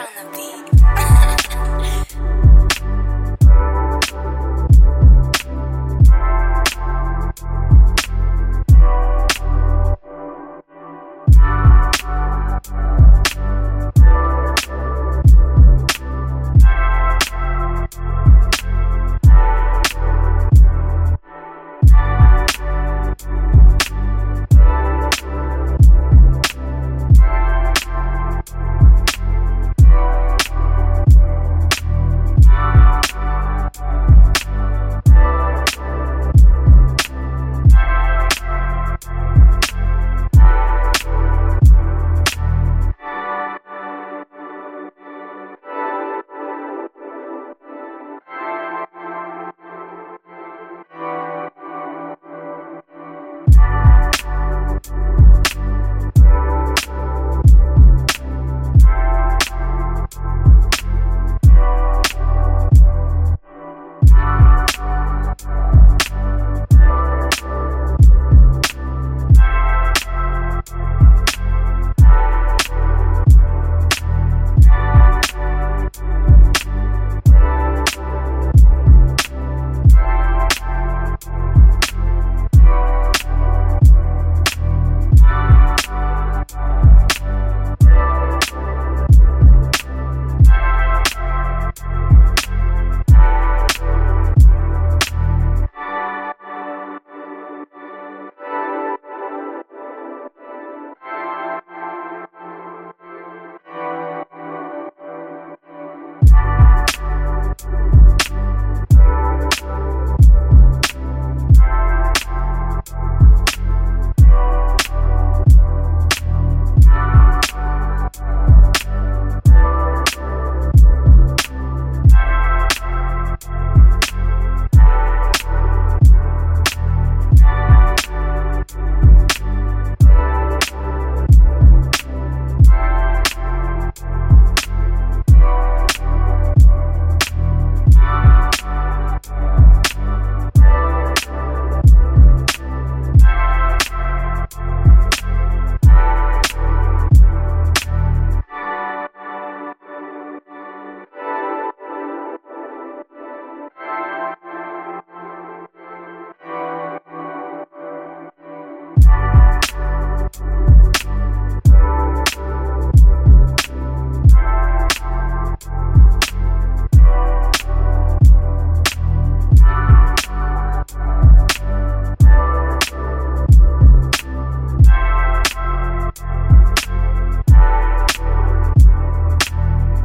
on 0.00 0.06
the 0.30 0.36
beat. 0.36 1.17